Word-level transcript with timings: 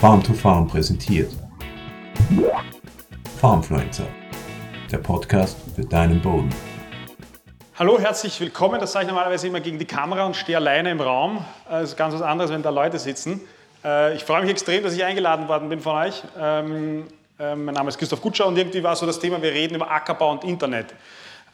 Farm 0.00 0.22
to 0.22 0.32
Farm 0.32 0.68
präsentiert. 0.68 1.32
Farmfluencer, 3.40 4.06
der 4.92 4.98
Podcast 4.98 5.58
für 5.74 5.84
deinen 5.84 6.22
Boden. 6.22 6.50
Hallo, 7.76 7.98
herzlich 7.98 8.38
willkommen. 8.38 8.78
Das 8.78 8.92
sage 8.92 9.06
ich 9.06 9.08
normalerweise 9.08 9.48
immer 9.48 9.58
gegen 9.58 9.80
die 9.80 9.86
Kamera 9.86 10.24
und 10.24 10.36
stehe 10.36 10.56
alleine 10.56 10.92
im 10.92 11.00
Raum. 11.00 11.44
Das 11.68 11.90
ist 11.90 11.96
ganz 11.96 12.14
was 12.14 12.22
anderes, 12.22 12.52
wenn 12.52 12.62
da 12.62 12.70
Leute 12.70 13.00
sitzen. 13.00 13.40
Äh, 13.84 14.14
ich 14.14 14.22
freue 14.22 14.42
mich 14.42 14.52
extrem, 14.52 14.84
dass 14.84 14.94
ich 14.94 15.02
eingeladen 15.02 15.48
worden 15.48 15.68
bin 15.68 15.80
von 15.80 15.96
euch. 15.96 16.22
Ähm, 16.40 17.08
äh, 17.40 17.56
mein 17.56 17.74
Name 17.74 17.88
ist 17.88 17.98
Christoph 17.98 18.20
Gutscher 18.20 18.46
und 18.46 18.56
irgendwie 18.56 18.84
war 18.84 18.94
so 18.94 19.04
das 19.04 19.18
Thema, 19.18 19.42
wir 19.42 19.50
reden 19.50 19.74
über 19.74 19.90
Ackerbau 19.90 20.30
und 20.30 20.44
Internet. 20.44 20.94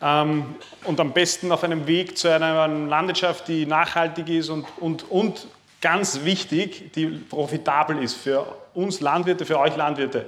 Ähm, 0.03 0.57
und 0.85 1.01
am 1.01 1.15
besten 1.15 1.51
auf 1.51 1.65
einem 1.65 1.87
Weg 1.87 2.19
zu 2.19 2.29
einer 2.29 2.69
Landwirtschaft, 2.69 3.49
die 3.49 3.65
nachhaltig 3.65 4.29
ist 4.29 4.51
und, 4.51 4.67
und, 4.81 5.11
und 5.11 5.47
ganz 5.85 6.25
wichtig, 6.25 6.93
die 6.95 7.07
profitabel 7.07 8.03
ist 8.03 8.15
für 8.15 8.47
uns 8.73 9.03
Landwirte, 9.03 9.45
für 9.45 9.59
euch 9.59 9.77
Landwirte. 9.77 10.25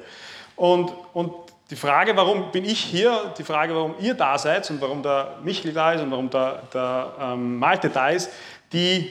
Und, 0.55 0.93
und 1.15 1.33
die 1.71 1.77
Frage, 1.77 2.15
warum 2.15 2.53
bin 2.53 2.67
ich 2.67 2.79
hier, 2.79 3.33
die 3.39 3.43
Frage, 3.43 3.75
warum 3.75 3.95
ihr 3.99 4.13
da 4.13 4.37
seid 4.37 4.71
und 4.71 4.83
warum 4.83 5.03
der 5.03 5.39
Michel 5.43 5.73
da 5.73 5.93
ist 5.93 6.03
und 6.03 6.11
warum 6.11 6.29
der, 6.29 6.63
der 6.75 7.13
ähm, 7.19 7.59
Malte 7.59 7.89
da 7.89 8.11
ist, 8.11 8.29
die, 8.71 9.11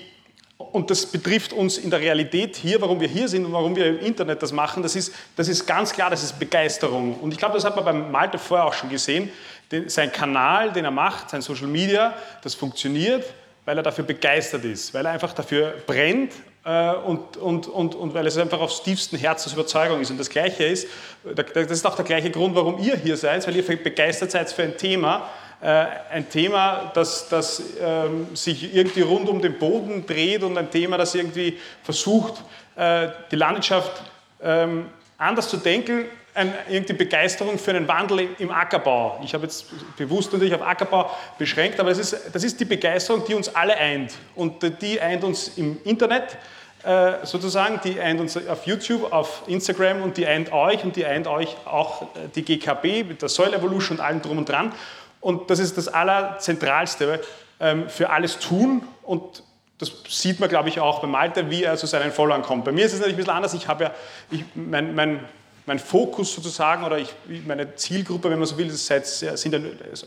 und 0.60 0.92
das 0.92 1.08
betrifft 1.08 1.52
uns 1.52 1.80
in 1.80 1.90
der 1.90 2.00
Realität 2.00 2.56
hier, 2.58 2.80
warum 2.80 3.00
wir 3.00 3.08
hier 3.08 3.28
sind 3.28 3.44
und 3.44 3.52
warum 3.52 3.76
wir 3.76 3.88
im 3.88 4.00
Internet 4.00 4.44
das 4.44 4.52
machen, 4.52 4.84
das 4.84 4.96
ist, 4.96 5.16
das 5.36 5.48
ist 5.48 5.66
ganz 5.66 5.94
klar, 5.94 6.12
das 6.12 6.22
ist 6.22 6.38
Begeisterung. 6.38 7.16
Und 7.22 7.32
ich 7.32 7.40
glaube, 7.40 7.56
das 7.56 7.66
hat 7.66 7.76
man 7.76 7.86
beim 7.86 8.12
Malte 8.12 8.38
vorher 8.38 8.68
auch 8.68 8.74
schon 8.74 8.90
gesehen. 8.92 9.32
Den, 9.72 9.90
sein 9.90 10.12
Kanal, 10.12 10.72
den 10.72 10.86
er 10.86 10.92
macht, 10.92 11.32
sein 11.32 11.42
Social 11.42 11.68
Media, 11.68 12.14
das 12.44 12.54
funktioniert 12.54 13.26
weil 13.66 13.78
er 13.78 13.84
dafür 13.84 14.04
begeistert 14.04 14.64
ist, 14.64 14.94
weil 14.94 15.06
er 15.06 15.12
einfach 15.12 15.34
dafür 15.34 15.74
brennt 15.86 16.34
äh, 16.64 16.94
und, 16.94 17.38
und, 17.38 17.68
und, 17.68 17.96
und 17.96 18.14
weil 18.14 18.28
es 18.28 18.38
einfach 18.38 18.60
aufs 18.60 18.84
tiefsten 18.84 19.18
Herzensüberzeugung 19.18 20.02
ist. 20.02 20.12
Und 20.12 20.20
das 20.20 20.30
Gleiche 20.30 20.64
ist, 20.64 20.88
das 21.36 21.72
ist 21.72 21.86
auch 21.86 21.96
der 21.96 22.06
gleiche 22.06 22.32
Grund, 22.32 22.56
warum 22.56 22.80
ihr 22.80 22.96
hier 22.96 23.18
seid, 23.18 23.46
weil 23.48 23.56
ihr 23.56 23.64
begeistert 23.64 24.32
seid 24.32 24.52
für 24.52 24.64
ein 24.64 24.78
Thema, 24.78 25.30
äh, 25.62 25.86
ein 26.12 26.30
Thema, 26.30 26.92
das, 26.94 27.28
das 27.30 27.62
ähm, 27.82 28.28
sich 28.36 28.76
irgendwie 28.76 29.02
rund 29.02 29.28
um 29.30 29.42
den 29.42 29.58
Boden 29.58 30.06
dreht 30.06 30.44
und 30.44 30.58
ein 30.58 30.70
Thema, 30.70 30.98
das 30.98 31.16
irgendwie 31.16 31.58
versucht, 31.84 32.44
äh, 32.76 33.08
die 33.32 33.36
Landwirtschaft 33.36 34.04
ähm, 34.44 34.88
anders 35.18 35.50
zu 35.50 35.58
denken, 35.58 36.06
ein, 36.36 36.54
irgendwie 36.70 36.94
Begeisterung 36.94 37.58
für 37.58 37.72
einen 37.72 37.88
Wandel 37.88 38.28
im 38.40 38.52
Ackerbau. 38.52 39.20
Ich 39.24 39.34
habe 39.34 39.44
jetzt 39.44 39.66
bewusst 39.98 40.32
natürlich 40.34 40.54
auf 40.54 40.62
Ackerbau 40.62 41.10
beschränkt, 41.38 41.80
aber 41.80 41.90
das 41.90 42.00
ist, 42.00 42.18
das 42.34 42.44
ist 42.44 42.60
die 42.60 42.66
Begeisterung, 42.66 43.24
die 43.26 43.34
uns 43.34 43.54
alle 43.56 43.76
eint. 43.78 44.14
Und 44.36 44.62
die 44.82 45.00
eint 45.00 45.24
uns 45.24 45.58
im 45.58 45.78
Internet 45.86 46.38
äh, 46.84 47.26
sozusagen, 47.26 47.80
die 47.84 48.00
eint 48.00 48.20
uns 48.20 48.38
auf 48.38 48.68
YouTube, 48.68 49.12
auf 49.12 49.44
Instagram 49.48 50.04
und 50.04 50.18
die 50.18 50.28
eint 50.28 50.52
euch 50.52 50.84
und 50.84 50.96
die 50.96 51.06
eint 51.06 51.26
euch 51.26 51.56
auch 51.66 52.04
äh, 52.04 52.28
die 52.36 52.44
GKB 52.44 53.08
mit 53.08 53.22
der 53.22 53.30
Soil 53.30 53.54
Evolution 53.54 53.98
und 53.98 54.04
allem 54.04 54.22
drum 54.22 54.38
und 54.38 54.50
dran. 54.50 54.74
Und 55.22 55.50
das 55.50 55.60
ist 55.60 55.78
das 55.78 55.88
Allerzentralste 55.88 57.22
ähm, 57.60 57.90
für 57.90 58.10
alles 58.10 58.38
tun 58.40 58.84
und 59.04 59.42
das 59.78 59.92
sieht 60.08 60.40
man, 60.40 60.48
glaube 60.48 60.70
ich, 60.70 60.80
auch 60.80 61.02
beim 61.02 61.16
Alter, 61.16 61.50
wie 61.50 61.64
er 61.64 61.76
zu 61.76 61.86
seinen 61.86 62.12
Followern 62.12 62.44
kommt. 62.44 62.64
Bei 62.64 62.72
mir 62.72 62.86
ist 62.86 62.94
es 62.94 63.00
natürlich 63.00 63.16
ein 63.16 63.18
bisschen 63.18 63.34
anders. 63.34 63.54
Ich 63.54 63.68
habe 63.68 63.86
ja, 63.86 63.92
ich, 64.32 64.46
mein, 64.54 64.96
mein 64.96 65.20
mein 65.66 65.80
Fokus 65.80 66.34
sozusagen 66.34 66.84
oder 66.84 66.98
ich, 66.98 67.10
meine 67.46 67.76
Zielgruppe, 67.76 68.30
wenn 68.30 68.40
man 68.40 68.48
so 68.48 68.58
will, 68.58 68.70
sind 68.70 69.54
ja 69.54 69.60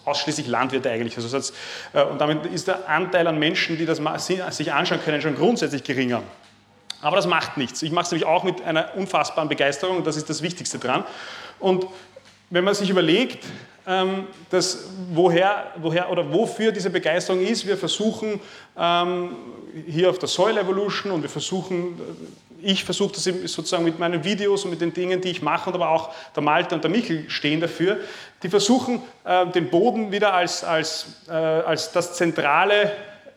ausschließlich 0.05 0.47
Landwirte 0.47 0.91
eigentlich. 0.91 1.17
Also 1.17 1.29
das, 1.29 1.53
äh, 1.93 2.03
und 2.05 2.21
damit 2.21 2.47
ist 2.47 2.69
der 2.69 2.89
Anteil 2.89 3.27
an 3.27 3.39
Menschen, 3.39 3.77
die 3.77 3.87
das 3.87 4.01
sich 4.57 4.73
anschauen 4.73 5.01
können, 5.05 5.21
schon 5.21 5.35
grundsätzlich 5.35 5.85
geringer. 5.85 6.23
Aber 7.01 7.17
das 7.17 7.27
macht 7.27 7.57
nichts. 7.57 7.83
Ich 7.83 7.93
mache 7.93 8.07
es 8.07 8.11
nämlich 8.11 8.27
auch 8.27 8.45
mit 8.45 8.63
einer 8.63 8.95
unfassbaren 8.97 9.49
Begeisterung 9.49 9.99
und 9.99 10.07
das 10.07 10.17
ist 10.17 10.29
das 10.29 10.43
Wichtigste 10.43 10.79
dran. 10.79 11.05
Und 11.59 11.87
wenn 12.51 12.65
man 12.65 12.75
sich 12.75 12.91
überlegt, 12.91 13.45
ähm, 13.87 14.27
dass 14.51 14.91
woher, 15.13 15.73
woher 15.77 16.11
oder 16.11 16.33
wofür 16.33 16.73
diese 16.73 16.91
Begeisterung 16.91 17.41
ist, 17.41 17.67
wir 17.67 17.77
versuchen 17.77 18.41
ähm, 18.77 19.37
hier 19.87 20.11
auf 20.11 20.19
der 20.19 20.29
Soil 20.29 20.59
Evolution 20.59 21.13
und 21.13 21.23
wir 21.23 21.31
versuchen 21.31 22.01
ich 22.63 22.85
versuche 22.85 23.13
das 23.13 23.25
sozusagen 23.25 23.85
mit 23.85 23.99
meinen 23.99 24.25
Videos 24.25 24.65
und 24.65 24.71
mit 24.71 24.81
den 24.81 24.93
Dingen, 24.93 25.21
die 25.21 25.31
ich 25.31 25.43
mache, 25.43 25.71
und 25.71 25.77
aber 25.77 25.91
auch 25.91 26.11
der 26.35 26.43
Malte 26.43 26.75
und 26.75 26.83
der 26.83 26.91
Michel 26.91 27.29
stehen 27.29 27.61
dafür, 27.61 27.99
die 28.43 28.49
versuchen, 28.49 29.03
äh, 29.25 29.47
den 29.47 29.71
Boden 29.71 30.13
wieder 30.13 30.35
als, 30.35 30.65
als, 30.65 31.07
äh, 31.29 31.33
als 31.33 31.93
das 31.93 32.15
zentrale 32.15 32.93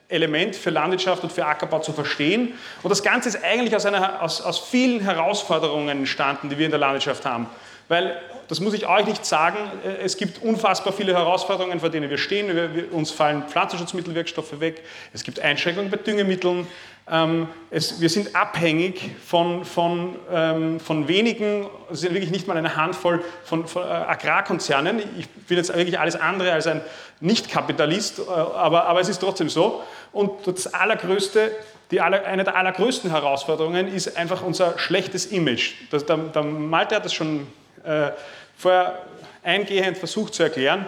Element 0.08 0.56
für 0.56 0.70
Landwirtschaft 0.70 1.24
und 1.24 1.32
für 1.32 1.46
Ackerbau 1.46 1.80
zu 1.80 1.94
verstehen. 1.94 2.54
Und 2.84 2.90
das 2.90 3.02
Ganze 3.02 3.30
ist 3.30 3.44
eigentlich 3.44 3.76
aus, 3.76 3.86
einer, 3.86 4.22
aus, 4.22 4.42
aus 4.42 4.60
vielen 4.60 5.00
Herausforderungen 5.00 6.00
entstanden, 6.00 6.50
die 6.50 6.58
wir 6.58 6.66
in 6.66 6.72
der 6.72 6.80
Landwirtschaft 6.80 7.26
haben. 7.26 7.48
Weil, 7.92 8.16
das 8.48 8.62
muss 8.62 8.74
ich 8.74 8.88
euch 8.88 9.06
nicht 9.06 9.26
sagen, 9.26 9.58
äh, 9.84 10.02
es 10.02 10.16
gibt 10.16 10.42
unfassbar 10.42 10.94
viele 10.94 11.14
Herausforderungen, 11.14 11.82
vor 11.82 11.90
denen 11.90 12.10
wir 12.10 12.18
stehen. 12.18 12.48
Wir, 12.48 12.74
wir, 12.74 12.94
uns 12.94 13.12
fallen 13.12 13.44
Pflanzenschutzmittelwirkstoffe 13.44 14.62
weg, 14.62 14.82
es 15.12 15.24
gibt 15.24 15.42
Einschränkungen 15.42 15.92
bei 15.92 15.98
Düngemitteln, 15.98 16.68
ähm, 17.12 17.50
es, 17.70 18.00
wir 18.00 18.08
sind 18.08 18.34
abhängig 18.34 19.12
von, 19.28 19.66
von, 19.66 20.16
ähm, 20.32 20.80
von 20.80 21.10
wenigen, 21.10 21.68
es 21.92 22.00
sind 22.00 22.14
wirklich 22.14 22.32
nicht 22.32 22.48
mal 22.48 22.56
eine 22.56 22.78
Handvoll 22.78 23.22
von, 23.44 23.68
von 23.68 23.84
äh, 23.84 23.88
Agrarkonzernen. 23.88 25.00
Ich 25.20 25.28
bin 25.28 25.58
jetzt 25.58 25.76
wirklich 25.76 26.00
alles 26.00 26.16
andere 26.16 26.54
als 26.54 26.68
ein 26.68 26.80
Nicht-Kapitalist, 27.20 28.20
äh, 28.20 28.22
aber, 28.32 28.86
aber 28.86 29.02
es 29.02 29.10
ist 29.10 29.20
trotzdem 29.20 29.50
so. 29.50 29.84
Und 30.14 30.48
das 30.48 30.74
Allergrößte, 30.74 31.52
aller, 32.00 32.26
eine 32.26 32.46
der 32.46 32.56
allergrößten 32.56 33.10
Herausforderungen 33.12 33.94
ist 33.94 34.16
einfach 34.16 34.44
unser 34.44 34.80
schlechtes 34.80 35.26
Image. 35.26 35.74
Das, 35.90 36.06
der, 36.06 36.16
der 36.16 36.44
Malte 36.44 36.96
hat 36.96 37.04
das 37.04 37.14
schon 37.14 37.48
äh, 37.84 38.12
vorher 38.58 39.00
eingehend 39.44 39.98
versucht 39.98 40.34
zu 40.34 40.44
erklären 40.44 40.88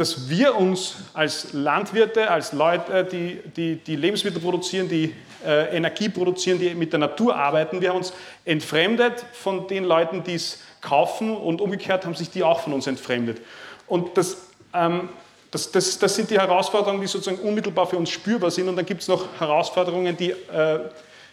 dass 0.00 0.30
wir 0.30 0.56
uns 0.56 0.96
als 1.12 1.52
Landwirte, 1.52 2.30
als 2.30 2.54
Leute, 2.54 3.04
die, 3.04 3.42
die, 3.54 3.76
die 3.76 3.96
Lebensmittel 3.96 4.40
produzieren, 4.40 4.88
die 4.88 5.14
äh, 5.44 5.76
Energie 5.76 6.08
produzieren, 6.08 6.58
die 6.58 6.74
mit 6.74 6.90
der 6.92 7.00
Natur 7.00 7.36
arbeiten, 7.36 7.82
wir 7.82 7.90
haben 7.90 7.98
uns 7.98 8.14
entfremdet 8.46 9.22
von 9.34 9.68
den 9.68 9.84
Leuten, 9.84 10.24
die 10.24 10.36
es 10.36 10.60
kaufen 10.80 11.36
und 11.36 11.60
umgekehrt 11.60 12.06
haben 12.06 12.14
sich 12.14 12.30
die 12.30 12.42
auch 12.42 12.60
von 12.60 12.72
uns 12.72 12.86
entfremdet. 12.86 13.42
Und 13.86 14.16
das, 14.16 14.38
ähm, 14.72 15.10
das, 15.50 15.70
das, 15.70 15.98
das 15.98 16.16
sind 16.16 16.30
die 16.30 16.38
Herausforderungen, 16.38 17.02
die 17.02 17.06
sozusagen 17.06 17.46
unmittelbar 17.46 17.86
für 17.86 17.98
uns 17.98 18.08
spürbar 18.08 18.50
sind. 18.50 18.70
Und 18.70 18.76
dann 18.76 18.86
gibt 18.86 19.02
es 19.02 19.08
noch 19.08 19.26
Herausforderungen, 19.38 20.16
die 20.16 20.30
äh, 20.30 20.80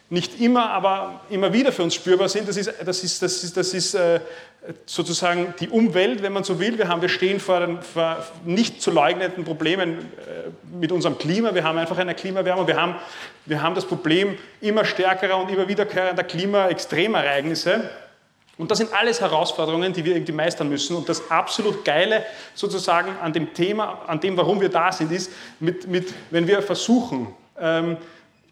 nicht 0.10 0.40
immer, 0.40 0.70
aber 0.70 1.22
immer 1.30 1.52
wieder 1.52 1.72
für 1.72 1.84
uns 1.84 1.96
spürbar 1.96 2.30
sind. 2.30 2.48
Das 2.48 2.56
ist, 2.56 2.72
das 2.86 3.04
ist, 3.04 3.22
das 3.22 3.44
ist, 3.44 3.58
das 3.58 3.74
ist 3.74 3.94
äh, 3.94 4.22
sozusagen 4.86 5.54
die 5.60 5.70
Umwelt, 5.70 6.22
wenn 6.22 6.34
man 6.34 6.44
so 6.44 6.60
will. 6.60 6.78
Wir, 6.78 6.88
haben, 6.88 7.02
wir 7.02 7.10
stehen 7.10 7.40
vor, 7.40 7.60
den, 7.60 7.82
vor 7.82 8.26
nicht 8.46 8.82
zu 8.82 8.92
leugnenden 8.92 9.44
Problemen 9.44 10.00
äh, 10.00 10.76
mit 10.80 10.92
unserem 10.92 11.18
Klima. 11.18 11.54
Wir 11.54 11.64
haben 11.64 11.78
einfach 11.78 11.98
eine 11.98 12.16
Klimawärmung. 12.16 12.68
Wir 12.68 12.80
haben, 12.80 12.96
wir 13.46 13.62
haben 13.62 13.76
das 13.76 13.86
Problem 13.86 14.38
immer 14.62 14.86
stärkerer 14.86 15.38
und 15.38 15.52
immer 15.52 15.68
wiederkehrender 15.68 16.24
Klimaextremereignisse. 16.24 17.90
Und 18.58 18.72
das 18.72 18.80
sind 18.80 18.92
alles 18.94 19.22
Herausforderungen, 19.22 19.94
die 19.94 20.04
wir 20.04 20.16
irgendwie 20.16 20.32
meistern 20.32 20.70
müssen. 20.70 20.96
Und 20.96 21.08
das 21.10 21.30
absolut 21.30 21.86
Geile 21.86 22.26
sozusagen 22.56 23.12
an 23.22 23.34
dem 23.34 23.54
Thema, 23.54 24.04
an 24.08 24.20
dem, 24.20 24.36
warum 24.38 24.62
wir 24.62 24.70
da 24.70 24.92
sind, 24.92 25.12
ist, 25.12 25.32
mit, 25.60 25.88
mit, 25.88 26.14
wenn 26.32 26.48
wir 26.48 26.62
versuchen, 26.62 27.28
ähm, 27.60 27.98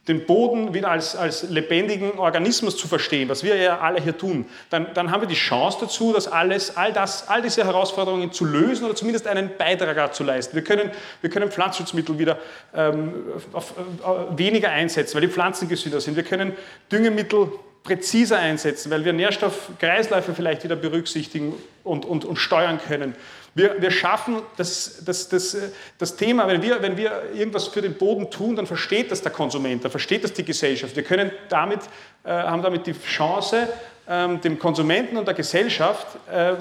den 0.08 0.26
Boden 0.26 0.74
wieder 0.74 0.92
als, 0.92 1.16
als 1.16 1.44
lebendigen 1.50 2.20
Organismus 2.20 2.78
zu 2.78 2.88
verstehen, 2.88 3.28
was 3.28 3.44
wir 3.44 3.56
ja 3.56 3.80
alle 3.80 4.00
hier 4.00 4.16
tun, 4.16 4.46
dann, 4.70 4.94
dann 4.94 5.12
haben 5.12 5.22
wir 5.22 5.28
die 5.28 5.34
Chance 5.34 5.80
dazu, 5.82 6.14
das 6.14 6.28
alles, 6.28 6.78
all, 6.78 6.94
das, 6.94 7.28
all 7.28 7.42
diese 7.42 7.64
Herausforderungen 7.64 8.32
zu 8.32 8.46
lösen 8.46 8.86
oder 8.86 8.96
zumindest 8.96 9.26
einen 9.26 9.58
Beitrag 9.58 10.14
zu 10.14 10.24
leisten. 10.24 10.56
Wir 10.56 10.64
können, 10.64 10.92
wir 11.22 11.30
können 11.32 11.52
Pflanzenschutzmittel 11.52 12.20
wieder 12.20 12.38
ähm, 12.76 13.14
auf, 13.52 13.74
auf, 14.04 14.34
äh, 14.34 14.38
weniger 14.38 14.70
einsetzen, 14.70 15.16
weil 15.16 15.22
die 15.22 15.28
Pflanzen 15.28 15.68
gesünder 15.68 16.00
sind. 16.00 16.16
Wir 16.16 16.24
können 16.24 16.54
Düngemittel 16.92 17.50
präziser 17.86 18.40
einsetzen, 18.40 18.92
weil 18.92 19.06
wir 19.06 19.14
Nährstoffkreisläufe 19.14 20.34
vielleicht 20.34 20.64
wieder 20.64 20.76
berücksichtigen 20.76 21.54
und, 21.84 22.04
und, 22.04 22.26
und 22.26 22.36
steuern 22.38 22.80
können. 22.86 23.16
Wir, 23.54 23.82
wir 23.82 23.92
schaffen 23.92 24.42
das, 24.58 25.04
das, 25.06 25.30
das, 25.30 25.56
das 25.98 26.18
Thema, 26.18 26.48
wenn 26.48 26.62
wir, 26.62 26.82
wenn 26.82 26.98
wir 26.98 27.32
irgendwas 27.34 27.68
für 27.68 27.82
den 27.82 27.94
Boden 27.94 28.30
tun, 28.30 28.58
dann 28.58 28.66
versteht 28.66 29.12
das 29.12 29.22
der 29.22 29.32
Konsument, 29.32 29.84
dann 29.84 29.92
versteht 29.92 30.26
das 30.26 30.34
die 30.34 30.44
Gesellschaft. 30.44 30.96
Wir 30.96 31.04
können 31.04 31.32
damit, 31.48 31.80
äh, 32.26 32.32
haben 32.32 32.62
damit 32.62 32.86
die 32.86 32.94
Chance, 32.94 33.70
ähm, 34.10 34.42
dem 34.42 34.60
Konsumenten 34.60 35.16
und 35.16 35.26
der 35.26 35.36
Gesellschaft 35.36 36.08
äh, 36.30 36.54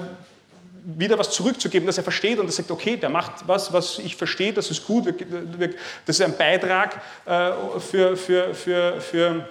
wieder 0.85 1.17
was 1.17 1.31
zurückzugeben, 1.31 1.87
dass 1.87 1.97
er 1.97 2.03
versteht 2.03 2.39
und 2.39 2.45
er 2.45 2.51
sagt, 2.51 2.69
okay, 2.69 2.95
der 2.95 3.09
macht 3.09 3.47
was, 3.47 3.73
was 3.73 3.97
ich 3.99 4.15
verstehe, 4.15 4.53
das 4.53 4.69
ist 4.69 4.85
gut, 4.85 5.07
das 6.05 6.19
ist 6.19 6.21
ein 6.21 6.37
Beitrag 6.37 7.01
äh, 7.25 7.51
für, 7.79 8.15
für, 8.15 8.53
für, 8.53 9.01
für, 9.01 9.49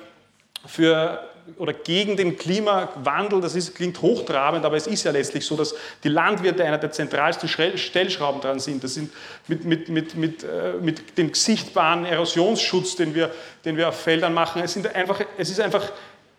für 0.66 1.33
oder 1.58 1.72
gegen 1.72 2.16
den 2.16 2.36
Klimawandel, 2.36 3.40
das 3.40 3.54
ist, 3.54 3.74
klingt 3.74 4.00
hochtrabend, 4.00 4.64
aber 4.64 4.76
es 4.76 4.86
ist 4.86 5.04
ja 5.04 5.10
letztlich 5.10 5.44
so, 5.44 5.56
dass 5.56 5.74
die 6.02 6.08
Landwirte 6.08 6.64
einer 6.64 6.78
der 6.78 6.90
zentralsten 6.90 7.48
Stellschrauben 7.48 8.40
dran 8.40 8.58
sind. 8.58 8.82
Das 8.82 8.94
sind 8.94 9.12
mit, 9.46 9.64
mit, 9.64 9.88
mit, 9.88 10.14
mit, 10.14 10.42
äh, 10.42 10.74
mit 10.80 11.18
dem 11.18 11.34
sichtbaren 11.34 12.06
Erosionsschutz, 12.06 12.96
den 12.96 13.14
wir, 13.14 13.30
den 13.64 13.76
wir 13.76 13.88
auf 13.88 14.00
Feldern 14.00 14.32
machen. 14.32 14.62
Es, 14.62 14.72
sind 14.72 14.94
einfach, 14.94 15.20
es 15.36 15.50
ist 15.50 15.60
einfach 15.60 15.92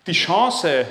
die 0.08 0.14
Chance, 0.14 0.86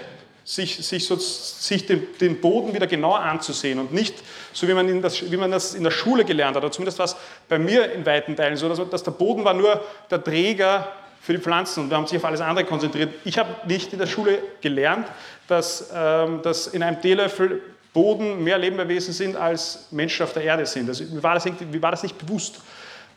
sich, 0.45 0.77
sich, 0.77 1.07
so, 1.07 1.17
sich 1.17 1.87
den, 1.87 2.07
den, 2.21 2.41
Boden 2.41 2.75
wieder 2.75 2.87
genauer 2.87 3.21
anzusehen 3.21 3.79
und 3.79 3.93
nicht 3.95 4.15
so, 4.53 4.69
wie 4.69 4.75
man, 4.75 5.01
das, 5.01 5.31
wie 5.31 5.37
man, 5.39 5.51
das, 5.51 5.75
in 5.75 5.83
der 5.83 5.91
Schule 5.91 6.25
gelernt 6.25 6.57
hat, 6.57 6.63
oder 6.63 6.73
zumindest 6.73 6.99
war 6.99 7.07
es 7.07 7.17
bei 7.49 7.59
mir 7.59 7.91
in 7.93 8.05
weiten 8.05 8.37
Teilen 8.37 8.57
so, 8.57 8.69
dass, 8.69 8.79
dass 8.91 9.03
der 9.03 9.13
Boden 9.13 9.45
war 9.45 9.55
nur 9.55 9.83
der 10.11 10.23
Träger 10.23 10.93
für 11.25 11.33
die 11.33 11.39
Pflanzen 11.39 11.85
und 11.85 11.91
wir 11.91 11.97
haben 11.97 12.07
sich 12.07 12.19
auf 12.19 12.25
alles 12.27 12.43
andere 12.43 12.67
konzentriert. 12.67 13.15
Ich 13.25 13.39
habe 13.39 13.49
nicht 13.67 13.95
in 13.95 13.99
der 13.99 14.07
Schule 14.07 14.41
gelernt, 14.61 15.09
dass, 15.49 15.91
ähm, 15.95 16.43
dass 16.43 16.67
in 16.67 16.83
einem 16.83 17.01
Teelöffel 17.01 17.63
Boden 17.95 18.45
mehr 18.45 18.59
Lebewesen 18.59 19.15
sind, 19.15 19.35
als 19.35 19.87
Menschen 19.91 20.25
auf 20.25 20.35
der 20.35 20.43
Erde 20.43 20.67
sind. 20.67 20.87
Also, 20.87 21.05
mir, 21.05 21.23
war 21.23 21.33
das, 21.33 21.47
mir 21.47 21.81
war 21.81 21.93
das 21.93 22.03
nicht 22.03 22.19
bewusst. 22.19 22.61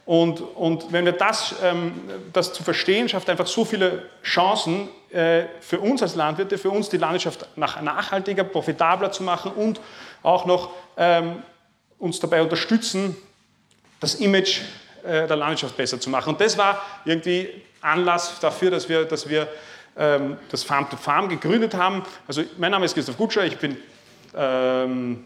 Und, 0.05 0.39
und 0.39 0.93
wenn 0.93 1.03
wir 1.03 1.11
das, 1.11 1.55
ähm, 1.61 1.99
das 2.31 2.53
zu 2.53 2.63
verstehen, 2.63 3.09
schafft 3.09 3.29
einfach 3.29 3.47
so 3.47 3.65
viele 3.65 4.03
Chancen 4.23 4.87
äh, 5.11 5.43
für 5.59 5.81
uns 5.81 6.01
als 6.01 6.15
Landwirte, 6.15 6.57
für 6.57 6.69
uns 6.69 6.87
die 6.87 6.95
Landwirtschaft 6.95 7.45
nach, 7.57 7.81
nachhaltiger, 7.81 8.45
profitabler 8.45 9.11
zu 9.11 9.23
machen 9.23 9.51
und 9.51 9.81
auch 10.23 10.45
noch 10.45 10.69
ähm, 10.95 11.43
uns 11.99 12.21
dabei 12.21 12.41
unterstützen, 12.41 13.17
das 13.99 14.15
Image 14.15 14.61
der 15.07 15.35
Landwirtschaft 15.35 15.77
besser 15.77 15.99
zu 15.99 16.09
machen. 16.09 16.33
Und 16.33 16.41
das 16.41 16.57
war 16.57 16.81
irgendwie 17.05 17.49
Anlass 17.81 18.39
dafür, 18.39 18.71
dass 18.71 18.89
wir, 18.89 19.05
dass 19.05 19.29
wir 19.29 19.47
ähm, 19.97 20.37
das 20.51 20.63
Farm 20.63 20.89
to 20.89 20.97
Farm 20.97 21.29
gegründet 21.29 21.73
haben. 21.73 22.03
Also 22.27 22.43
mein 22.57 22.71
Name 22.71 22.85
ist 22.85 22.93
Christoph 22.93 23.17
Gutscher, 23.17 23.45
ich 23.45 23.57
bin 23.57 23.77
ähm, 24.35 25.25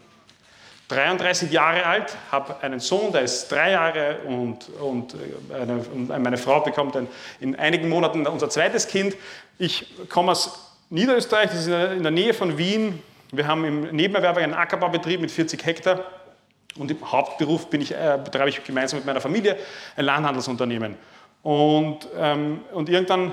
33 0.88 1.50
Jahre 1.50 1.84
alt, 1.86 2.16
habe 2.30 2.62
einen 2.62 2.80
Sohn, 2.80 3.12
der 3.12 3.22
ist 3.22 3.50
drei 3.50 3.72
Jahre 3.72 4.18
und, 4.26 4.68
und, 4.80 5.14
äh, 5.14 5.54
eine, 5.54 5.78
und 5.78 6.08
meine 6.08 6.36
Frau 6.36 6.60
bekommt 6.60 6.96
ein, 6.96 7.08
in 7.40 7.56
einigen 7.56 7.88
Monaten 7.88 8.26
unser 8.26 8.50
zweites 8.50 8.88
Kind. 8.88 9.16
Ich 9.58 9.86
komme 10.08 10.32
aus 10.32 10.74
Niederösterreich, 10.90 11.50
das 11.50 11.66
ist 11.66 11.68
in 11.68 12.02
der 12.02 12.12
Nähe 12.12 12.34
von 12.34 12.58
Wien. 12.58 13.02
Wir 13.30 13.46
haben 13.46 13.64
im 13.64 13.82
Nebenerwerb 13.96 14.36
einen 14.36 14.52
Ackerbaubetrieb 14.52 15.20
mit 15.20 15.30
40 15.30 15.64
Hektar 15.64 16.04
und 16.78 16.90
im 16.90 17.12
Hauptberuf 17.12 17.66
ich, 17.72 17.92
äh, 17.92 18.18
betreibe 18.22 18.48
ich 18.48 18.62
gemeinsam 18.64 18.98
mit 18.98 19.06
meiner 19.06 19.20
Familie 19.20 19.56
ein 19.96 20.04
Landhandelsunternehmen. 20.04 20.96
Und, 21.42 22.08
ähm, 22.16 22.60
und 22.72 22.88
irgendwann 22.88 23.32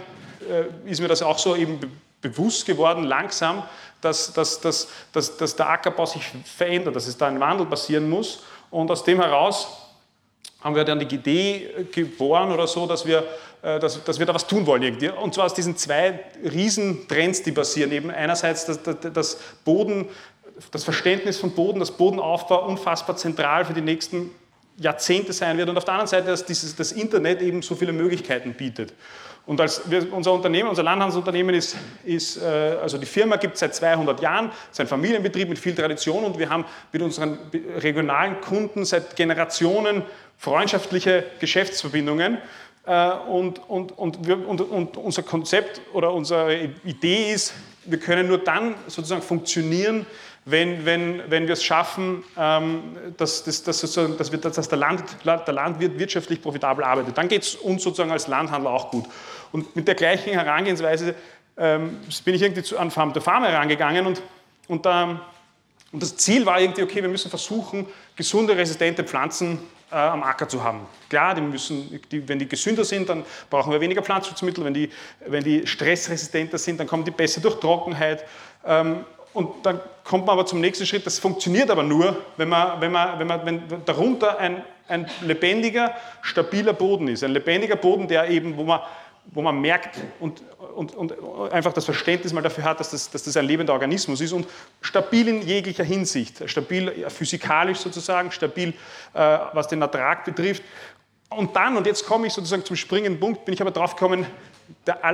äh, 0.50 0.90
ist 0.90 1.00
mir 1.00 1.08
das 1.08 1.22
auch 1.22 1.38
so 1.38 1.56
eben 1.56 1.80
bewusst 2.22 2.66
geworden, 2.66 3.04
langsam, 3.04 3.64
dass, 4.02 4.34
dass, 4.34 4.60
dass, 4.62 4.88
dass, 5.14 5.38
dass 5.38 5.56
der 5.56 5.70
Ackerbau 5.70 6.06
sich 6.06 6.24
verändert, 6.44 6.96
dass 6.96 7.08
es 7.08 7.18
da 7.18 7.28
ein 7.28 7.40
Wandel 7.40 7.66
passieren 7.66 8.10
muss. 8.10 8.44
Und 8.72 8.92
aus 8.92 9.04
dem 9.04 9.22
heraus 9.22 9.68
haben 10.62 10.76
wir 10.76 10.84
dann 10.84 11.00
die 11.00 11.16
Idee 11.16 11.88
geboren 11.92 12.52
oder 12.52 12.68
so, 12.68 12.86
dass 12.86 13.06
wir, 13.06 13.24
äh, 13.62 13.80
dass, 13.80 14.04
dass 14.04 14.20
wir 14.20 14.26
da 14.26 14.34
was 14.34 14.48
tun 14.48 14.66
wollen 14.66 14.84
irgendwie. 14.84 15.10
Und 15.10 15.34
zwar 15.34 15.46
aus 15.46 15.54
diesen 15.54 15.78
zwei 15.78 16.20
Riesentrends, 16.44 17.44
die 17.44 17.52
passieren. 17.52 17.92
Eben 17.92 18.12
einerseits 18.12 18.66
das, 18.66 18.80
das 18.84 19.38
Boden, 19.64 20.10
das 20.72 20.84
Verständnis 20.84 21.38
von 21.38 21.52
Boden, 21.52 21.80
das 21.80 21.92
Bodenaufbau 21.92 22.66
unfassbar 22.68 23.16
zentral 23.18 23.66
für 23.66 23.74
die 23.74 23.82
nächsten 23.82 24.32
Jahrzehnte 24.78 25.34
sein 25.34 25.58
wird 25.58 25.70
und 25.70 25.78
auf 25.78 25.86
der 25.86 25.94
anderen 25.96 26.08
Seite, 26.08 26.28
dass 26.28 26.46
dieses, 26.46 26.76
das 26.76 26.92
Internet 26.92 27.42
eben 27.42 27.62
so 27.62 27.76
viele 27.76 27.92
Möglichkeiten 27.92 28.54
bietet. 28.54 28.94
Und 29.46 29.60
als 29.60 29.90
wir, 29.90 30.14
unser 30.14 30.32
Unternehmen, 30.34 30.70
unser 30.70 30.84
Landhandelsunternehmen 30.84 31.56
ist, 31.56 31.76
ist 32.04 32.38
äh, 32.38 32.78
also 32.82 32.98
die 32.98 33.06
Firma 33.06 33.38
gibt 33.38 33.56
es 33.56 33.62
seit 33.62 33.74
200 33.74 34.22
Jahren, 34.22 34.52
ist 34.72 34.80
ein 34.80 34.88
Familienbetrieb 34.88 35.50
mit 35.50 35.58
viel 35.58 35.74
Tradition 35.74 36.24
und 36.24 36.38
wir 36.38 36.50
haben 36.50 36.66
mit 36.92 37.02
unseren 37.02 37.40
regionalen 37.78 38.42
Kunden 38.42 38.86
seit 38.86 39.16
Generationen 39.16 40.04
freundschaftliche 40.38 41.26
Geschäftsverbindungen. 41.40 42.38
Äh, 42.86 43.12
und, 43.28 43.60
und, 43.70 43.98
und, 43.98 44.28
wir, 44.28 44.48
und, 44.48 44.62
und 44.62 44.98
unser 44.98 45.24
Konzept 45.24 45.82
oder 45.94 46.14
unsere 46.14 46.70
Idee 46.84 47.34
ist, 47.34 47.54
wir 47.86 48.00
können 48.00 48.28
nur 48.28 48.38
dann 48.38 48.76
sozusagen 48.88 49.22
funktionieren, 49.22 50.06
wenn, 50.50 50.86
wenn, 50.86 51.24
wenn 51.30 51.48
wir 51.48 51.54
es 51.54 51.64
schaffen, 51.64 52.24
ähm, 52.38 52.98
dass, 53.18 53.44
dass, 53.44 53.64
dass, 53.64 53.82
dass, 53.82 54.32
wir, 54.32 54.40
dass 54.40 54.70
der, 54.70 54.78
Land, 54.78 55.04
der 55.26 55.54
Landwirt 55.54 56.00
wirtschaftlich 56.00 56.42
profitabel 56.42 56.84
arbeitet. 56.84 57.18
Dann 57.18 57.28
geht 57.28 57.44
es 57.44 57.56
uns 57.56 57.84
sozusagen 57.84 58.12
als 58.12 58.28
Landhandler 58.28 58.72
auch 58.72 58.92
gut. 58.92 59.06
Und 59.52 59.76
mit 59.76 59.88
der 59.88 59.96
gleichen 59.96 60.34
Herangehensweise 60.34 61.16
ähm, 61.58 61.98
bin 62.24 62.36
ich 62.36 62.42
irgendwie 62.42 62.76
an 62.78 62.92
Farm 62.92 63.14
to 63.14 63.20
Farm 63.20 63.44
herangegangen 63.44 64.06
und, 64.06 64.22
und, 64.68 64.86
ähm, 64.86 65.20
und, 65.92 66.02
das 66.02 66.16
Ziel 66.18 66.46
war 66.46 66.62
irgendwie, 66.62 66.84
okay, 66.84 67.02
wir 67.02 67.10
müssen 67.10 67.30
versuchen, 67.30 67.86
gesunde, 68.16 68.56
resistente 68.56 69.04
Pflanzen 69.04 69.60
äh, 69.92 69.96
am 69.96 70.24
Acker 70.24 70.48
zu 70.48 70.64
haben. 70.64 70.82
Klar, 71.10 71.36
die 71.36 71.42
müssen, 71.42 72.00
die, 72.12 72.28
wenn 72.28 72.40
die 72.40 72.48
gesünder 72.48 72.86
sind, 72.86 73.10
dann 73.10 73.26
brauchen 73.50 73.72
wir 73.72 73.82
weniger 73.82 74.02
Pflanzenschutzmittel. 74.02 74.64
Wenn 74.64 74.74
die, 74.74 74.90
wenn 75.26 75.44
die 75.44 75.66
stressresistenter 75.66 76.58
sind, 76.58 76.80
dann 76.80 76.88
kommen 76.88 77.04
die 77.04 77.12
besser 77.12 77.42
durch 77.42 77.60
Trockenheit. 77.60 78.24
Ähm, 78.66 79.04
und 79.40 79.66
dann 79.66 79.80
kommt 80.04 80.26
man 80.26 80.34
aber 80.34 80.46
zum 80.46 80.60
nächsten 80.60 80.86
Schritt, 80.86 81.06
das 81.06 81.18
funktioniert 81.18 81.72
aber 81.72 81.82
nur, 81.82 82.18
wenn, 82.36 82.50
man, 82.50 82.82
wenn, 82.82 82.92
man, 82.92 83.20
wenn, 83.20 83.28
man, 83.28 83.46
wenn 83.46 83.86
darunter 83.86 84.38
ein, 84.38 84.62
ein 84.90 85.10
lebendiger, 85.22 85.96
stabiler 86.22 86.74
Boden 86.74 87.08
ist. 87.08 87.24
Ein 87.24 87.32
lebendiger 87.32 87.78
Boden, 87.78 88.10
der 88.10 88.30
eben, 88.30 88.58
wo 88.58 88.64
man 88.64 88.82
wo 89.32 89.44
man 89.44 89.62
merkt 89.62 90.00
und, 90.20 90.42
und, 90.76 90.96
und 90.96 91.14
einfach 91.52 91.72
das 91.72 91.86
Verständnis 91.86 92.34
mal 92.34 92.42
dafür 92.42 92.64
hat, 92.64 92.80
dass 92.80 92.90
das, 92.90 93.12
dass 93.12 93.22
das 93.22 93.38
ein 93.38 93.46
lebender 93.46 93.74
Organismus 93.74 94.22
ist 94.22 94.34
und 94.34 94.48
stabil 94.82 95.28
in 95.28 95.42
jeglicher 95.44 95.84
Hinsicht, 95.84 96.50
stabil 96.50 97.08
physikalisch 97.10 97.78
sozusagen, 97.78 98.32
stabil, 98.32 98.70
äh, 99.14 99.38
was 99.54 99.68
den 99.68 99.84
Ertrag 99.84 100.26
betrifft. 100.26 100.64
Und 101.30 101.56
dann, 101.56 101.78
und 101.78 101.86
jetzt 101.86 102.08
komme 102.08 102.26
ich 102.26 102.34
sozusagen 102.34 102.66
zum 102.66 102.76
springenden 102.76 103.20
Punkt, 103.20 103.46
bin 103.46 103.54
ich 103.54 103.62
aber 103.62 103.70
drauf 103.70 103.96
gekommen, 103.96 104.26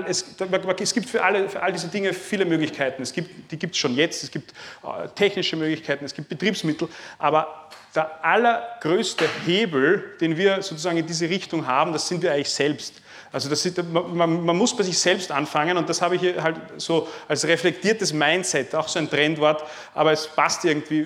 es, 0.07 0.93
gibt 0.93 1.09
für, 1.09 1.23
alle, 1.23 1.49
für 1.49 1.61
all 1.61 1.71
diese 1.71 1.87
Dinge 1.87 2.13
viele 2.13 2.45
Möglichkeiten. 2.45 3.01
Es 3.01 3.13
gibt, 3.13 3.51
die 3.51 3.57
gibt 3.57 3.73
es 3.73 3.79
schon 3.79 3.95
jetzt, 3.95 4.23
es 4.23 4.31
gibt 4.31 4.51
äh, 4.83 5.07
technische 5.15 5.55
Möglichkeiten, 5.55 6.05
es 6.05 6.13
gibt 6.13 6.29
Betriebsmittel, 6.29 6.87
aber 7.17 7.69
der 7.95 8.23
allergrößte 8.23 9.27
Hebel, 9.45 10.15
den 10.19 10.37
wir 10.37 10.61
sozusagen 10.61 10.97
in 10.97 11.05
diese 11.05 11.29
Richtung 11.29 11.65
haben, 11.65 11.93
das 11.93 12.07
sind 12.07 12.21
wir 12.21 12.33
eigentlich 12.33 12.49
selbst. 12.49 13.01
Also 13.31 13.49
das 13.49 13.65
ist, 13.65 13.81
man, 13.83 14.45
man, 14.45 14.57
muss 14.57 14.75
bei 14.75 14.83
sich 14.83 14.97
selbst 14.97 15.31
anfangen 15.31 15.77
und 15.77 15.89
das 15.89 16.01
habe 16.01 16.15
ich 16.15 16.21
hier 16.21 16.41
halt 16.41 16.55
so 16.77 17.07
als 17.27 17.45
reflektiertes 17.45 18.13
Mindset, 18.13 18.73
auch 18.75 18.87
so 18.87 18.99
ein 18.99 19.09
Trendwort, 19.09 19.63
aber 19.93 20.11
es 20.13 20.27
passt 20.27 20.63
irgendwie 20.63 21.01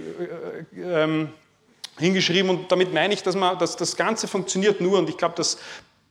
äh, 0.76 0.82
ähm, 0.82 1.30
hingeschrieben 1.98 2.50
und 2.50 2.72
damit 2.72 2.94
meine 2.94 3.14
ich, 3.14 3.24
dass, 3.24 3.36
man, 3.36 3.58
dass 3.58 3.76
das 3.76 3.96
Ganze 3.96 4.28
funktioniert 4.28 4.80
nur 4.80 5.00
und 5.00 5.10
ich 5.10 5.18
glaube, 5.18 5.36
das 5.38 5.58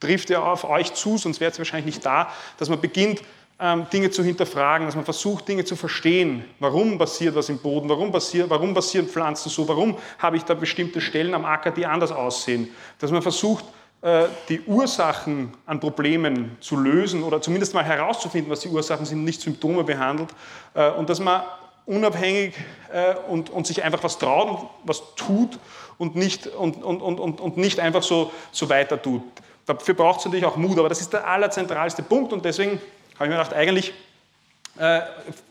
trifft 0.00 0.30
ja 0.30 0.42
auf 0.42 0.64
euch 0.64 0.94
zu, 0.94 1.18
sonst 1.18 1.40
wäre 1.40 1.50
es 1.50 1.58
wahrscheinlich 1.58 1.94
nicht 1.94 2.06
da, 2.06 2.32
dass 2.56 2.68
man 2.68 2.80
beginnt, 2.80 3.22
ähm, 3.60 3.86
Dinge 3.92 4.10
zu 4.10 4.22
hinterfragen, 4.22 4.86
dass 4.86 4.94
man 4.94 5.04
versucht, 5.04 5.48
Dinge 5.48 5.64
zu 5.64 5.74
verstehen. 5.74 6.44
Warum 6.60 6.96
passiert 6.96 7.34
was 7.34 7.48
im 7.48 7.58
Boden? 7.58 7.88
Warum, 7.88 8.12
passiert, 8.12 8.48
warum 8.48 8.72
passieren 8.72 9.08
Pflanzen 9.08 9.50
so? 9.50 9.66
Warum 9.66 9.98
habe 10.18 10.36
ich 10.36 10.44
da 10.44 10.54
bestimmte 10.54 11.00
Stellen 11.00 11.34
am 11.34 11.44
Acker, 11.44 11.72
die 11.72 11.84
anders 11.84 12.12
aussehen? 12.12 12.70
Dass 13.00 13.10
man 13.10 13.22
versucht, 13.22 13.64
äh, 14.00 14.26
die 14.48 14.60
Ursachen 14.60 15.54
an 15.66 15.80
Problemen 15.80 16.56
zu 16.60 16.76
lösen 16.76 17.24
oder 17.24 17.42
zumindest 17.42 17.74
mal 17.74 17.82
herauszufinden, 17.82 18.50
was 18.50 18.60
die 18.60 18.68
Ursachen 18.68 19.04
sind, 19.04 19.24
nicht 19.24 19.40
Symptome 19.40 19.82
behandelt 19.82 20.30
äh, 20.74 20.90
und 20.90 21.10
dass 21.10 21.18
man 21.18 21.42
unabhängig 21.84 22.54
äh, 22.92 23.14
und, 23.28 23.50
und 23.50 23.66
sich 23.66 23.82
einfach 23.82 24.04
was 24.04 24.18
traut 24.18 24.50
und 24.50 24.68
was 24.84 25.02
tut 25.16 25.58
und 25.96 26.14
nicht, 26.14 26.46
und, 26.46 26.84
und, 26.84 27.00
und, 27.00 27.40
und 27.40 27.56
nicht 27.56 27.80
einfach 27.80 28.04
so, 28.04 28.30
so 28.52 28.68
weiter 28.68 29.02
tut. 29.02 29.22
Dafür 29.68 29.94
braucht 29.94 30.20
es 30.20 30.24
natürlich 30.24 30.46
auch 30.46 30.56
Mut, 30.56 30.78
aber 30.78 30.88
das 30.88 31.02
ist 31.02 31.12
der 31.12 31.26
allerzentralste 31.26 32.02
Punkt 32.02 32.32
und 32.32 32.42
deswegen 32.42 32.80
habe 33.18 33.26
ich 33.26 33.30
mir 33.30 33.36
gedacht, 33.36 33.52
eigentlich 33.52 33.92
äh, 34.78 35.00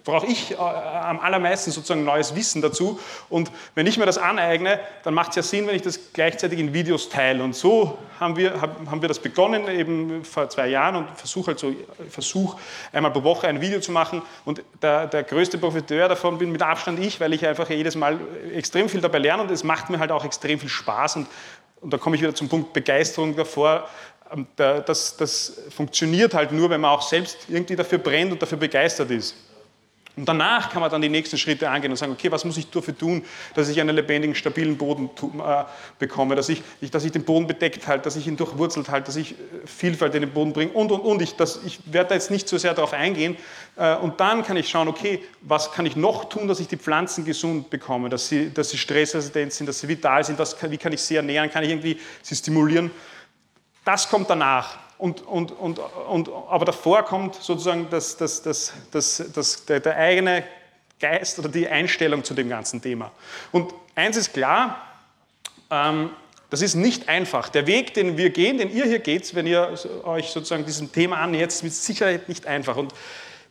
brauche 0.05 0.25
ich 0.25 0.51
äh, 0.51 0.55
am 0.55 1.19
allermeisten 1.19 1.71
sozusagen 1.71 2.05
neues 2.05 2.33
Wissen 2.33 2.61
dazu. 2.61 2.97
Und 3.29 3.51
wenn 3.75 3.85
ich 3.85 3.97
mir 3.97 4.05
das 4.05 4.17
aneigne, 4.17 4.79
dann 5.03 5.13
macht 5.13 5.31
es 5.31 5.35
ja 5.35 5.43
Sinn, 5.43 5.67
wenn 5.67 5.75
ich 5.75 5.81
das 5.81 6.13
gleichzeitig 6.13 6.59
in 6.59 6.73
Videos 6.73 7.09
teile. 7.09 7.43
Und 7.43 7.53
so 7.53 7.97
haben 8.21 8.37
wir, 8.37 8.61
haben 8.61 9.01
wir 9.01 9.09
das 9.09 9.19
begonnen, 9.19 9.67
eben 9.67 10.23
vor 10.23 10.49
zwei 10.49 10.69
Jahren 10.69 10.95
und 10.95 11.09
versuche 11.17 11.47
halt 11.47 11.59
so, 11.59 11.73
versuch 12.09 12.55
einmal 12.93 13.11
pro 13.11 13.23
Woche 13.23 13.49
ein 13.49 13.59
Video 13.59 13.81
zu 13.81 13.91
machen. 13.91 14.21
Und 14.45 14.63
der, 14.81 15.07
der 15.07 15.23
größte 15.23 15.57
Profiteur 15.57 16.07
davon 16.07 16.37
bin 16.37 16.53
mit 16.53 16.61
Abstand 16.61 16.97
ich, 16.99 17.19
weil 17.19 17.33
ich 17.33 17.45
einfach 17.45 17.69
jedes 17.69 17.95
Mal 17.95 18.17
extrem 18.55 18.87
viel 18.87 19.01
dabei 19.01 19.17
lerne 19.17 19.43
und 19.43 19.51
es 19.51 19.65
macht 19.65 19.89
mir 19.89 19.99
halt 19.99 20.11
auch 20.11 20.23
extrem 20.23 20.57
viel 20.57 20.69
Spaß. 20.69 21.17
Und, 21.17 21.27
und 21.81 21.91
da 21.91 21.97
komme 21.97 22.15
ich 22.15 22.21
wieder 22.21 22.35
zum 22.35 22.49
Punkt 22.49 22.73
Begeisterung 22.73 23.35
davor, 23.35 23.87
ähm, 24.33 24.47
das, 24.55 25.15
das 25.17 25.61
funktioniert 25.69 26.33
halt 26.33 26.51
nur, 26.51 26.69
wenn 26.69 26.81
man 26.81 26.91
auch 26.91 27.01
selbst 27.01 27.37
irgendwie 27.47 27.75
dafür 27.75 27.97
brennt 27.99 28.31
und 28.31 28.41
dafür 28.41 28.57
begeistert 28.57 29.11
ist. 29.11 29.35
Und 30.17 30.27
danach 30.27 30.71
kann 30.71 30.81
man 30.81 30.89
dann 30.89 31.01
die 31.01 31.09
nächsten 31.09 31.37
Schritte 31.37 31.69
angehen 31.69 31.91
und 31.91 31.97
sagen, 31.97 32.11
okay, 32.11 32.31
was 32.31 32.43
muss 32.43 32.57
ich 32.57 32.71
dafür 32.71 32.97
tun, 32.97 33.23
dass 33.53 33.69
ich 33.69 33.79
einen 33.79 33.95
lebendigen, 33.95 34.33
stabilen 34.33 34.75
Boden 34.75 35.11
äh, 35.39 35.63
bekomme, 35.99 36.35
dass 36.35 36.49
ich, 36.49 36.63
dass 36.91 37.05
ich 37.05 37.11
den 37.11 37.23
Boden 37.23 37.45
bedeckt 37.45 37.87
halte, 37.87 38.05
dass 38.05 38.15
ich 38.15 38.25
ihn 38.25 38.35
durchwurzelt 38.35 38.89
halte, 38.89 39.05
dass 39.05 39.15
ich 39.15 39.33
äh, 39.33 39.35
Vielfalt 39.65 40.15
in 40.15 40.21
den 40.21 40.31
Boden 40.31 40.53
bringe 40.53 40.71
und, 40.71 40.91
und, 40.91 41.01
und. 41.01 41.21
Ich, 41.21 41.35
das, 41.35 41.59
ich 41.63 41.79
werde 41.85 42.09
da 42.09 42.15
jetzt 42.15 42.31
nicht 42.31 42.49
so 42.49 42.57
sehr 42.57 42.73
darauf 42.73 42.93
eingehen. 42.93 43.37
Äh, 43.75 43.95
und 43.97 44.19
dann 44.19 44.43
kann 44.43 44.57
ich 44.57 44.67
schauen, 44.67 44.87
okay, 44.87 45.23
was 45.41 45.71
kann 45.71 45.85
ich 45.85 45.95
noch 45.95 46.25
tun, 46.25 46.47
dass 46.47 46.59
ich 46.59 46.67
die 46.67 46.77
Pflanzen 46.77 47.23
gesund 47.23 47.69
bekomme, 47.69 48.09
dass 48.09 48.27
sie, 48.27 48.51
dass 48.51 48.71
sie 48.71 48.79
stressresistent 48.79 49.53
sind, 49.53 49.67
dass 49.67 49.79
sie 49.79 49.87
vital 49.87 50.23
sind, 50.23 50.39
was, 50.39 50.57
wie 50.67 50.77
kann 50.79 50.93
ich 50.93 51.01
sie 51.01 51.15
ernähren, 51.15 51.51
kann 51.51 51.63
ich 51.63 51.69
irgendwie 51.69 51.99
sie 52.23 52.35
stimulieren. 52.35 52.89
Das 53.85 54.09
kommt 54.09 54.31
danach. 54.31 54.86
Und, 54.97 55.25
und, 55.27 55.51
und, 55.51 55.79
und, 55.79 56.29
aber 56.49 56.65
davor 56.65 57.03
kommt 57.03 57.35
sozusagen 57.35 57.87
das, 57.89 58.17
das, 58.17 58.41
das, 58.41 58.73
das, 58.91 59.23
das, 59.33 59.65
der, 59.65 59.79
der 59.79 59.95
eigene 59.95 60.43
Geist 60.99 61.37
oder 61.37 61.49
die 61.49 61.67
Einstellung 61.67 62.23
zu 62.23 62.33
dem 62.33 62.49
ganzen 62.49 62.81
Thema. 62.81 63.11
Und 63.51 63.73
eins 63.95 64.17
ist 64.17 64.33
klar, 64.33 64.81
ähm, 65.69 66.09
das 66.49 66.61
ist 66.61 66.75
nicht 66.75 67.09
einfach. 67.09 67.49
Der 67.49 67.67
Weg, 67.67 67.93
den 67.93 68.17
wir 68.17 68.29
gehen, 68.29 68.57
den 68.57 68.71
ihr 68.71 68.85
hier 68.85 68.99
geht, 68.99 69.35
wenn 69.35 69.45
ihr 69.45 69.77
euch 70.05 70.29
sozusagen 70.29 70.65
diesem 70.65 70.91
Thema 70.91 71.17
annähert, 71.17 71.51
ist 71.51 71.63
mit 71.63 71.73
Sicherheit 71.73 72.29
nicht 72.29 72.47
einfach. 72.47 72.77
Und 72.77 72.93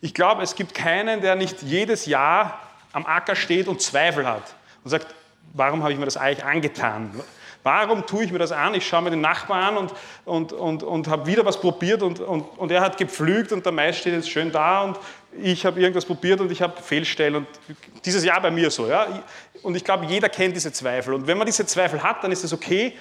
ich 0.01 0.15
glaube, 0.15 0.43
es 0.43 0.55
gibt 0.55 0.75
keinen, 0.75 1.21
der 1.21 1.35
nicht 1.35 1.63
jedes 1.63 2.07
Jahr 2.07 2.59
am 2.93 3.05
Acker 3.05 3.37
steht 3.37 3.69
und 3.69 3.83
Zweifel 3.83 4.27
hat 4.27 4.55
und 4.83 4.91
sagt, 4.91 5.15
warum 5.53 5.83
habe 5.83 5.93
ich 5.93 5.99
mir 5.99 6.07
das 6.07 6.17
eigentlich 6.17 6.45
angetan? 6.45 7.21
Warum 7.67 8.07
tue 8.07 8.23
ich 8.23 8.31
mir 8.31 8.39
das 8.39 8.53
an? 8.53 8.75
Ich 8.75 8.87
schaue 8.87 9.03
mir 9.03 9.11
den 9.11 9.21
Nachbarn 9.21 9.77
an 9.77 9.77
und, 9.77 9.93
und, 10.25 10.53
und, 10.53 10.83
und 10.85 11.09
habe 11.09 11.27
wieder 11.27 11.45
was 11.45 11.61
probiert 11.61 12.01
und, 12.01 12.21
und, 12.21 12.43
und 12.43 12.71
er 12.71 12.81
hat 12.81 12.97
gepflügt 12.97 13.51
und 13.51 13.67
der 13.67 13.73
Mais 13.73 13.99
steht 13.99 14.13
jetzt 14.13 14.31
schön 14.31 14.53
da 14.53 14.83
und 14.83 14.97
ich 15.43 15.67
habe 15.67 15.81
irgendwas 15.81 16.05
probiert 16.05 16.41
und 16.41 16.53
ich 16.53 16.63
habe 16.63 16.81
Fehlstellen 16.81 17.35
und 17.35 17.49
dieses 18.05 18.25
Jahr 18.25 18.41
bei 18.41 18.53
mir 18.53 18.71
so. 18.71 18.87
Ja? 18.87 19.09
Und 19.65 19.77
ich 19.77 19.83
glaube, 19.83 20.07
jeder 20.07 20.29
kennt 20.29 20.55
diese 20.55 20.73
Zweifel. 20.73 21.13
Und 21.15 21.27
wenn 21.27 21.37
man 21.37 21.45
diese 21.45 21.67
Zweifel 21.67 22.01
hat, 22.05 22.23
dann 22.23 22.31
ist 22.31 22.45
das 22.45 22.53
okay. 22.53 22.93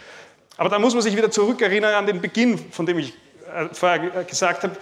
Aber 0.58 0.70
dann 0.70 0.82
muss 0.82 0.96
man 0.96 1.04
sich 1.04 1.16
wieder 1.16 1.30
zurückerinnern 1.30 1.94
an 1.94 2.08
den 2.08 2.20
Beginn, 2.20 2.58
von 2.58 2.88
dem 2.88 2.98
ich 2.98 3.14
äh, 3.54 3.68
vorher 3.72 4.24
gesagt 4.24 4.64
habe. 4.64 4.76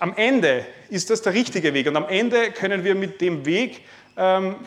Am 0.00 0.12
Ende 0.16 0.66
ist 0.88 1.08
das 1.08 1.22
der 1.22 1.34
richtige 1.34 1.72
Weg 1.72 1.86
und 1.86 1.96
am 1.96 2.08
Ende 2.08 2.50
können 2.50 2.82
wir 2.82 2.96
mit 2.96 3.20
dem 3.20 3.46
Weg 3.46 3.82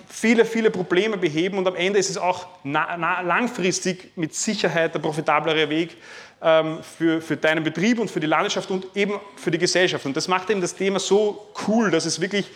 viele, 0.07 0.45
viele 0.45 0.71
Probleme 0.71 1.17
beheben 1.17 1.57
und 1.57 1.67
am 1.67 1.75
Ende 1.75 1.99
ist 1.99 2.09
es 2.09 2.17
auch 2.17 2.47
langfristig 2.63 4.11
mit 4.15 4.33
Sicherheit 4.33 4.95
der 4.95 4.99
profitablere 4.99 5.69
Weg 5.69 5.97
ähm, 6.41 6.79
für, 6.81 7.21
für 7.21 7.37
deinen 7.37 7.63
Betrieb 7.63 7.99
und 7.99 8.09
für 8.09 8.19
die 8.19 8.27
Landwirtschaft 8.27 8.69
und 8.71 8.87
eben 8.95 9.19
für 9.35 9.51
die 9.51 9.57
Gesellschaft. 9.57 10.05
Und 10.05 10.17
das 10.17 10.27
macht 10.27 10.49
eben 10.49 10.59
das 10.59 10.75
Thema 10.75 10.99
so 10.99 11.47
cool, 11.67 11.91
dass 11.91 12.05
es 12.05 12.19
wirklich 12.19 12.47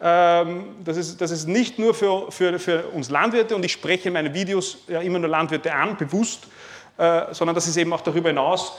ähm, 0.00 0.76
das 0.84 0.96
ist, 0.96 1.20
das 1.20 1.30
ist 1.30 1.46
nicht 1.46 1.78
nur 1.78 1.94
für, 1.94 2.30
für, 2.30 2.58
für 2.58 2.88
uns 2.88 3.08
Landwirte 3.10 3.56
und 3.56 3.64
ich 3.64 3.72
spreche 3.72 4.08
in 4.08 4.14
meinen 4.14 4.34
Videos 4.34 4.78
ja 4.88 5.00
immer 5.00 5.18
nur 5.18 5.28
Landwirte 5.28 5.72
an, 5.72 5.96
bewusst, 5.96 6.48
äh, 6.98 7.32
sondern 7.32 7.54
dass 7.54 7.66
es 7.66 7.76
eben 7.76 7.92
auch 7.92 8.00
darüber 8.00 8.28
hinaus 8.28 8.72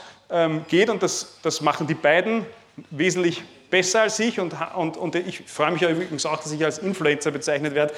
geht 0.68 0.90
und 0.90 1.04
das, 1.04 1.38
das 1.44 1.62
machen 1.62 1.86
die 1.86 1.94
beiden 1.94 2.44
wesentlich 2.90 3.44
besser 3.74 4.02
als 4.02 4.20
ich 4.20 4.40
und, 4.40 4.54
und, 4.76 4.98
und 4.98 5.16
ich 5.16 5.42
freue 5.48 5.72
mich 5.72 5.82
übrigens 5.82 6.28
auch, 6.28 6.38
dass 6.38 6.52
ich 6.52 6.64
als 6.64 6.78
Influencer 6.78 7.32
bezeichnet 7.32 7.74
werde, 7.74 7.92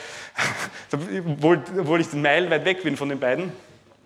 obwohl, 0.94 1.62
obwohl 1.78 2.00
ich 2.00 2.14
meilenweit 2.14 2.64
weg 2.64 2.82
bin 2.82 2.96
von 2.96 3.10
den 3.10 3.20
beiden. 3.20 3.52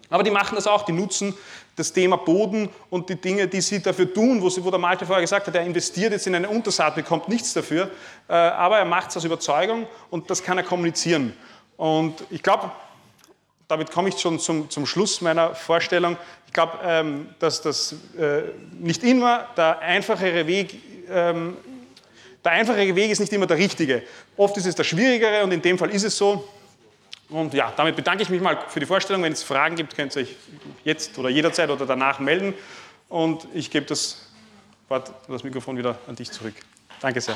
Aber 0.09 0.23
die 0.23 0.31
machen 0.31 0.55
das 0.55 0.65
auch, 0.65 0.83
die 0.83 0.93
nutzen 0.93 1.35
das 1.75 1.93
Thema 1.93 2.17
Boden 2.17 2.69
und 2.89 3.07
die 3.09 3.21
Dinge, 3.21 3.47
die 3.47 3.61
sie 3.61 3.83
dafür 3.83 4.11
tun, 4.11 4.41
wo, 4.41 4.49
sie, 4.49 4.65
wo 4.65 4.71
der 4.71 4.79
Malte 4.79 5.05
vorher 5.05 5.21
gesagt 5.21 5.45
hat, 5.45 5.53
er 5.53 5.61
investiert 5.61 6.11
jetzt 6.11 6.25
in 6.25 6.33
eine 6.33 6.49
Untersaat, 6.49 6.95
bekommt 6.95 7.29
nichts 7.29 7.53
dafür, 7.53 7.91
äh, 8.27 8.33
aber 8.33 8.79
er 8.79 8.85
macht 8.85 9.11
es 9.11 9.17
aus 9.17 9.23
Überzeugung 9.23 9.85
und 10.09 10.27
das 10.31 10.41
kann 10.41 10.57
er 10.57 10.63
kommunizieren. 10.63 11.37
Und 11.77 12.15
ich 12.31 12.41
glaube, 12.41 12.71
damit 13.69 13.91
komme 13.91 14.09
ich 14.09 14.19
schon 14.19 14.37
zum, 14.39 14.69
zum 14.69 14.85
Schluss 14.85 15.21
meiner 15.21 15.55
Vorstellung. 15.55 16.17
Ich 16.47 16.51
glaube, 16.51 16.79
ähm, 16.83 17.29
dass 17.39 17.61
das 17.61 17.93
äh, 18.17 18.41
nicht 18.77 19.03
immer 19.03 19.47
der 19.55 19.79
einfachere 19.79 20.45
Weg 20.45 20.81
ähm, 21.09 21.55
der 22.43 22.53
einfachere 22.53 22.95
Weg 22.95 23.11
ist 23.11 23.19
nicht 23.19 23.33
immer 23.33 23.47
der 23.47 23.57
richtige. 23.57 24.03
Oft 24.37 24.55
ist 24.57 24.65
es 24.65 24.75
der 24.75 24.83
schwierigere 24.83 25.43
und 25.43 25.51
in 25.51 25.61
dem 25.61 25.77
Fall 25.77 25.89
ist 25.89 26.03
es 26.03 26.17
so. 26.17 26.47
Und 27.29 27.53
ja, 27.53 27.73
damit 27.75 27.95
bedanke 27.95 28.23
ich 28.23 28.29
mich 28.29 28.41
mal 28.41 28.57
für 28.67 28.79
die 28.79 28.85
Vorstellung. 28.85 29.21
Wenn 29.23 29.33
es 29.33 29.43
Fragen 29.43 29.75
gibt, 29.75 29.95
könnt 29.95 30.15
ihr 30.15 30.23
euch 30.23 30.35
jetzt 30.83 31.17
oder 31.17 31.29
jederzeit 31.29 31.69
oder 31.69 31.85
danach 31.85 32.19
melden. 32.19 32.53
Und 33.07 33.47
ich 33.53 33.69
gebe 33.69 33.85
das 33.85 34.29
Wort, 34.87 35.11
das 35.27 35.43
Mikrofon 35.43 35.77
wieder 35.77 35.97
an 36.07 36.15
dich 36.15 36.31
zurück. 36.31 36.55
Danke 37.01 37.21
sehr. 37.21 37.35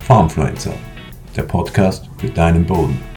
Farmfluencer, 0.00 0.74
der 1.34 1.42
Podcast 1.42 2.08
für 2.18 2.28
deinen 2.28 2.64
Boden. 2.64 3.00